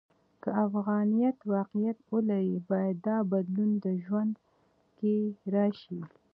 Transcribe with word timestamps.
که 0.43 0.49
افغانیت 0.65 1.37
واقعیت 1.55 1.97
ولري، 2.11 2.55
باید 2.69 2.97
دا 3.07 3.17
بدلون 3.31 3.71
د 3.83 3.85
ژوند 4.05 4.33
کې 4.97 5.13
راشي. 5.53 6.01